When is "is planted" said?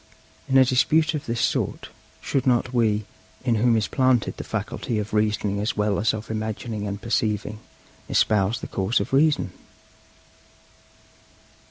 3.77-4.35